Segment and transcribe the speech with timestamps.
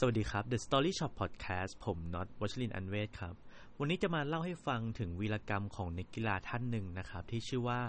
[0.00, 3.34] สวัสดีครับ The Story Shot Podcast ผมน็อตวัชรินทร์อันเวศครับ
[3.78, 7.80] วันนี้จะมาเล่าให้ฟังถึงวีรกรรมของนักกีฬาท่านหนึ่งนะครับ ที่ชื่อว่า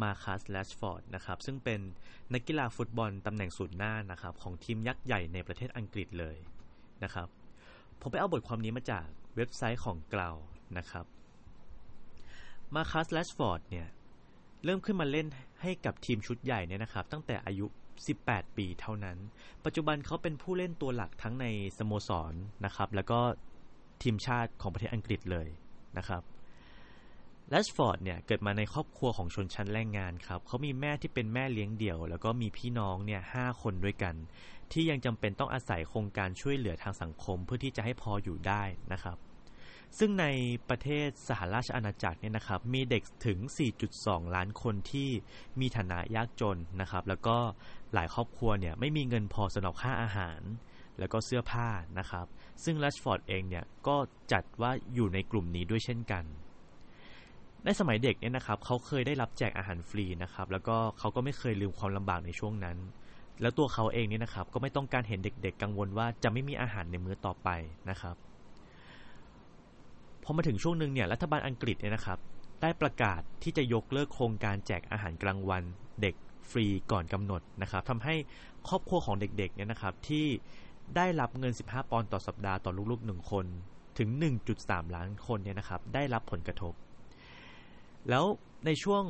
[0.00, 1.80] Marcus Rashford นะครับ ซึ่งเป็น
[2.32, 6.36] นักกีฬาฟุตบอลตำแหน่งศูนย์หน้านะครับ ของทีมยักษ์ใหญ่ในประเทศอังกฤษเลย
[7.04, 7.28] นะครับ
[8.00, 10.36] ผมไปเอาบทความนี้มาจากเว็บไซต์ของ Goal
[10.78, 11.06] นะครับ
[12.74, 13.86] Marcus Rashford เนี่ย
[14.64, 15.26] เริ่มขึ้นมาเล่น
[15.62, 17.66] ให้กับทีมชุดใหญ่เนี่ยนะครับ ตั้งแต่อายุ
[18.26, 19.18] 18 ปีเท่านั้น
[19.64, 21.46] ปัจจุบันเขาเป็นผู้เล่นตัวหลักทั้งใน
[21.78, 23.20] สโมสรนะครับ แล้วก็
[24.02, 25.48] ทีมชาติของประเทศอังกฤษเลย
[25.98, 26.22] นะครับ
[27.50, 34.14] แลชฟอร์ดเนี่ยเกิดมาในครอบครัวของชนชั้นแรงงานครับเขามีแม่ที่เป็นแม่เลี้ยงเดี่ยว แล้วก็มีพี่น้องเนี่ยห้าคนด้วยกัน
[34.72, 39.16] ที่ยังจำเป็นต้องอาศัยโครงการช่วยเหลือทางสังคมเพื่อที่จะให้พออยู่ได้นะครับ
[39.98, 40.26] ซึ่งใน
[40.68, 43.38] ประเทศสหราชอาณาจักรเนี่ยนะครับ มีเด็กถึง
[43.86, 45.10] 4.2 ล้านคนที่
[45.60, 47.36] มีฐานะยากจนนะครับ แล้วก็
[47.94, 50.40] หลายครอบครัวเนี่ยไม่มีเงินพอสำหรับค่าอาหาร
[50.98, 51.68] แล้วก็เสื้อผ้า
[51.98, 52.26] นะครับ
[52.64, 53.96] ซึ่งแรชฟอร์ดเองเนี่ยก็
[54.32, 56.24] จัดว่าอยู่ในกลุ่มนี้ด้วยเช่นกัน
[57.64, 62.76] ในสมัยเด็กเนี่ยนะครับ เขาเคยได้รับแจกอาหารฟรีนะครับ แล้วก็เขาก็ไม่เคยลืมความลำบากในช่วงนั้น
[63.40, 67.48] แล้วตัวเขาเองเนี่ยนะครับ ก็ไม่ต้องการเห็นเด็ก ๆ กังวลว่าจะไม่มีอาหารในมื้อต่อไป
[67.90, 68.16] นะครับ
[70.24, 72.18] พอมาถึงช่วงหนึ่งเนี่ยรัฐบาลอังกฤษเนี่ยนะครับ
[72.62, 75.62] ได้ประกาศที่จะยกเลิกโครงการแจกอาหารกลางวัน
[76.02, 76.14] เด็ก
[76.50, 78.14] ฟรีก่อนกำหนดนะครับทำให้
[78.68, 80.26] ครอบครัวของเด็กๆเนี่ยนะครับที่
[80.96, 83.46] ได้รับเงิน 15 ปอนด์ต่อสัปดาห์ต่อลูกๆหนึ่งคน
[83.98, 84.08] ถึง
[84.52, 86.72] 1.3 ล้านคนเนี่ยนะครับได้รับผลกระทบ
[88.08, 88.24] แล้ว
[88.66, 89.04] ในช่วง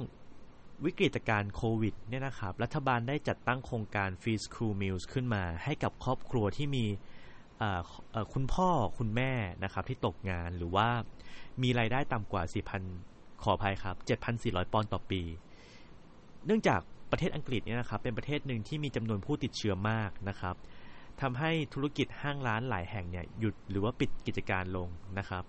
[0.84, 6.84] วิกฤตการณ์โควิดเนี่ยนะครับ รัฐบาลได้จัดตั้งโครงการ Free School Meals ขึ้นมาให้กับครอบครัวที่มี
[8.32, 9.32] คุณพ่อคุณแม่
[9.64, 10.88] นะครับที่ตกงานหรือว่า
[11.62, 12.42] มีรายได้ต่ำกว่า
[12.92, 13.96] 4,000 ขออภัยครับ
[14.34, 15.22] 7,400 ปอนด์ต่อปี
[16.46, 20.56] เนื่องจากประเทศอังกฤษเนี่ยนะครับเป็นประเทศหนึ่งที่มีจำนวนผู้ติดเชื้อมากนะครับ
[21.20, 24.88] ทำให้ธุรกิจห้างร้านหลายแห่งเนี่ยหยุดหรือว่าปิดกิจการลง
[25.18, 25.44] นะครับ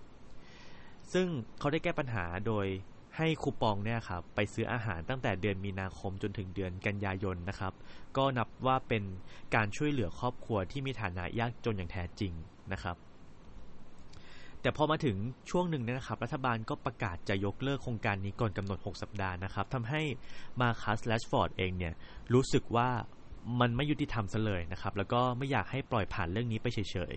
[1.12, 1.26] ซึ่ง
[1.58, 2.66] เขาได้แก้ปัญหาโดย
[3.16, 7.72] ให้คูปองเนี่ยครับไปซื้ออาหารตั้งแต่เดือนมีนาคมจนถึงเดือนกันยายนนะครับ
[8.16, 9.02] ก็นับว่าเป็น
[9.54, 12.32] การช่วยเหลือครอบครัวที่มีฐานะยากจนอย่างแท้จริง
[12.72, 12.96] นะครับ
[14.60, 15.16] แต่พอมาถึง
[15.50, 20.02] ช่วงหนึ่งนะครับ รัฐบาลก็ประกาศจะยกเลิกโครงการนี้ก่อนกำหนด 6 สัปดาห์นะครับทำให้
[20.60, 21.94] มาคัสแลชฟอร์ดเองเนี่ย
[22.34, 22.88] รู้สึกว่า
[23.60, 26.78] มันไม่ยุติธรรมซะเลยนะครับ แล้วก็ไม่อยากให้ปล่อยผ่านเรื่องนี้ไปเฉ
[27.12, 27.16] ย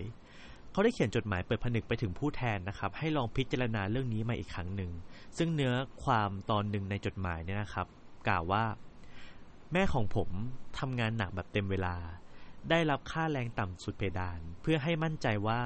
[0.72, 4.90] เขาได้เขียนจดหมายเปิดผนึกไปถึงผู้แทนนะครับ ให้ลองพิจารณาเรื่องนี้มาอีกครั้งหนึ่ง
[5.36, 7.86] ซึ่งเนื้อความตอนหนึ่งในจดหมายเนี่ยนะครับ
[8.28, 8.64] กล่าวว่า
[9.72, 10.28] แม่ของผม
[10.78, 11.96] ทำงานหนักแบบเต็มเวลา
[12.70, 15.60] ได้รับค่าแรงต่ำสุดเพดาน เพื่อให้มั่นใจว่า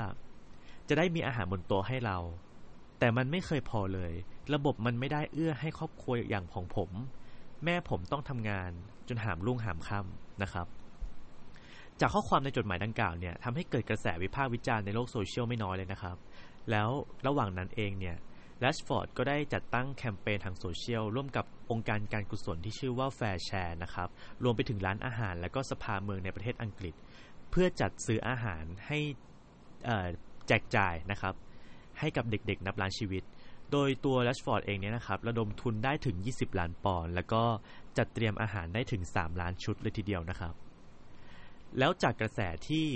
[0.89, 2.19] จะได้มีอาหารบนโต๊ะให้เรา
[2.99, 4.13] แต่มันไม่เคยพอเลย
[4.55, 6.91] ระบบมันไม่ได้เอื้อให้ครอบครัวอย่างของผม
[7.65, 8.71] แม่ผมต้องทำงาน
[9.09, 10.67] จนหามรุ่งหามค่ำนะครับ
[12.01, 16.17] จากข้อความในจดหมายดังกล่าวเนี่ยทำให้เกิดกระแสวิพากษ์วิจารณ์ในโลกโซเชียลไม่น้อยเลยนะครับ
[16.71, 16.89] แล้ว
[17.27, 18.17] ระหว่างนั้นเองเนี่ย
[18.61, 24.09] Rashford ก็ได้จัดตั้งแคมเปญทางโซเชียล ร่วมกับองค์การการกุศลที่ชื่อว่า FareShare นะครับ
[24.45, 26.95] รวมไปถึงร้านอาหาร และก็สภาเมืองในประเทศอังกฤษ
[27.51, 28.99] เพื่อจัดซื้ออาหารให้
[30.49, 31.35] แจกจ่ายนะครับ
[31.99, 33.23] ให้กับเด็กๆนับล้านชีวิต
[33.73, 37.43] โดยตัว Rashford เองเนี่ยนะครับ ระดมทุนได้ถึง 20 ล้านปอนด์แล้วก็
[37.99, 40.55] จัดเตรียมอาหารได้ถึง 3 ล้านชุดเลยทีเดียวนะครับ
[41.79, 42.87] แล้วจากกระแสที่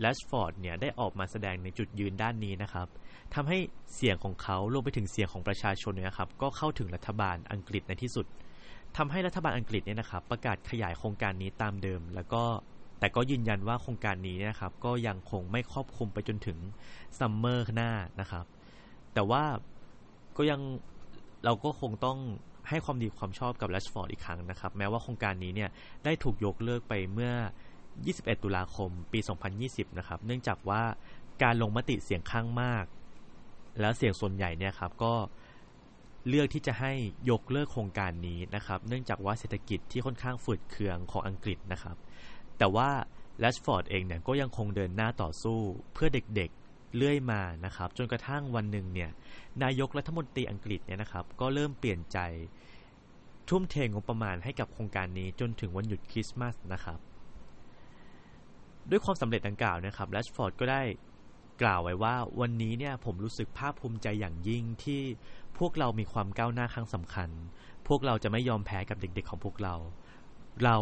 [0.00, 2.86] Rashford เนี่ยได้ออกมาแสดงในจุดยืนด้านนี้นะครับ
[3.34, 3.58] ทำให้
[3.94, 8.26] เสียงของเขารวมไปถึงเสียงของประชาชนเนี่ยครับก็เข้าถึงรัฐบาลอังกฤษในที่สุด
[8.96, 12.42] ทำให้รัฐบาลอังกฤษเนี่ยนะครับประกาศขยายโครงการนี้ตามเดิม แล้วก็
[13.00, 16.58] แต่ก็ยืนยันว่าโครงการนี้นะครับก็ยังคงไม่ครอบคลุมไปจนถึง
[17.18, 17.90] summer หน้า
[18.20, 18.44] นะครับ
[19.14, 19.44] แต่ว่า
[20.36, 20.60] ก็ยัง
[21.44, 22.18] เราก็คงต้อง
[22.68, 25.70] ให้ความดีความชอบกับ Rashford อีกครั้งนะครับ แม้ว่าโครงการนี้เนี่ย
[26.04, 27.32] ได้ถูกยกเลิกไปเมื่อ
[28.06, 29.20] 21 ตุลาคม ปี
[29.58, 30.82] 2020 นะครับ เนื่องจากว่า
[31.42, 32.84] การลงมติเสียงข้างมาก
[33.80, 35.14] แล้วเสียงส่วนใหญ่เนี่ยครับก็
[36.28, 36.92] เลือกที่จะให้
[37.30, 41.96] ยกเลิกโครงการนี้นะครับ เนื่องจากว่าเศรษฐกิจที่ค่อนข้างฝืดเคืองของอังกฤษนะครับ
[42.58, 42.90] แต่ว่า
[43.40, 45.60] แลชฟอร์ดเองเนี่ยก็ยังคงเดินหน้าต่อสู้
[45.92, 49.10] เพื่อเด็กๆเลื่อยมานะครับ จนกระทั่งวันหนึ่งเนี่ย
[49.62, 52.18] นายกรัฐมนตรีอังกฤษเนี่ยนะครับ ก็เริ่มเปลี่ยนใจ
[53.48, 56.98] ทุ่มเทงบประมาณให้กับโครงการนี้จนถึงวันหยุดคริสต์มาสนะครับ
[58.90, 60.82] ด้วยความสำเร็จดังกล่าวนะครับแรชฟอร์ดก็ได้
[61.62, 65.02] กล่าวไว้ว่าวันนี้เนี่ยผมรู้สึกภาคภูมิใจอย่างยิ่งที่
[65.58, 67.28] พวกเรามีความก้าวหน้าครั้งสำคัญ
[67.88, 69.74] พวกเราจะไม่ยอมแพ้กับเด็กๆของพวกเรา
[70.64, 70.76] เรา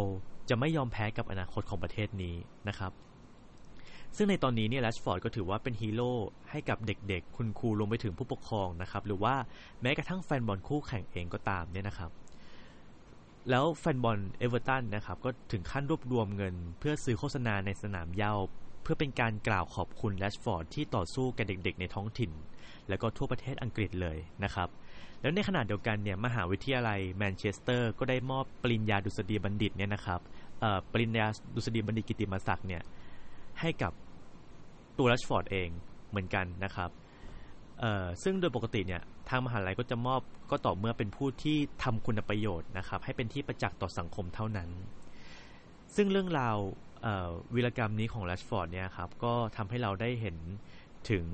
[0.49, 2.35] จะไม่ยอมแพ้กับอนาคตของประเทศนี้
[2.69, 2.93] นะครับ
[4.17, 6.12] ซึ่งในตอนนี้เนี่ยแรชฟอร์ดก็ถือว่าเป็นฮีโร่
[6.50, 9.35] ให้กับเด็กๆ คุณครูรวมไปถึงผู้ปกครองนะครับ หรือว่า
[9.82, 12.11] แม้กระทั่งแฟนบอลคู่แข่งเองก็ตามเนี่ยนะครับ
[13.50, 18.32] แล้วแฟนบอลเอเวอร์ตันนะครับก็ถึงขั้นรวบรวมเงิน เพื่อซื้อโฆษณาในสนามเหย้า
[18.82, 22.31] เพื่อเป็นการกล่าวขอบคุณ Rashford ที่ต่อสู้กับเด็กๆในท้องถิ่น
[22.88, 24.69] แล้วก็ทั่วประเทศอังกฤษเลยนะครับ
[25.20, 30.20] แล้วในขณะเดียวกันเนี่ยมหาวิทยาลัยแมนเชสเตอร์ก็ได้มอบปริญญาดุษฎีบัณฑิตเนี่ยนะครับ
[30.93, 32.82] ปริญญาดุษฎีบัณฑิตกิตติมศักดิ์เนี่ย
[33.60, 33.93] ให้กับ
[34.98, 35.69] ตัวแรชฟอร์ดเอง
[36.08, 36.90] เหมือนกันนะครับ
[38.23, 40.20] ซึ่งโดยปกติเนี่ยทางมหาลัยก็จะมอบ
[40.50, 44.70] ก็ต่อเมื่อเป็นผู้ที่ทำคุณประโยชน์นะครับ ให้เป็นที่ประจักษ์ต่อสังคมเท่านั้น
[45.94, 46.56] ซึ่งเรื่องราว
[47.55, 50.37] วิรกรรมนี้ของแรชฟอร์ดเนี่ยครับก็ทำให้เราได้เห็น
[51.11, 51.26] ถึง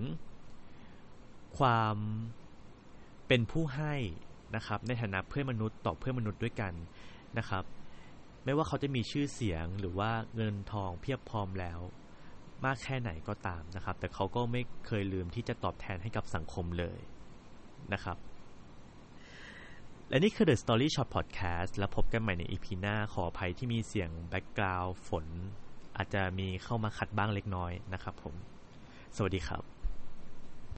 [1.59, 1.97] ความ
[3.29, 3.95] เป็นผู้ให้
[4.57, 6.73] นะครับ ในฐานะเพื่อนมนุษย์ต่อเพื่อนมนุษย์ด้วยกัน
[7.39, 7.65] นะครับ
[8.45, 11.81] ไม่ว่าเขาจะมีชื่อเสียงหรือว่าเงินทองเพียบพร้อมแล้ว
[12.65, 17.01] มากแค่ไหนก็ตามนะครับ แต่เขาก็ไม่เคยลืมที่จะตอบแทนให้กับสังคมเลย
[17.93, 18.17] นะครับ
[20.09, 25.27] และนี่คือ The Story Shop Podcast แล้วพบกันใหม่ใน EP หน้าขออภัยที่มีเสียงแบ็กกราวฝน
[25.97, 28.35] อาจจะมีเข้ามาขัดบ้างเล็กน้อยนะครับผม
[29.17, 29.82] สวัสดีครับ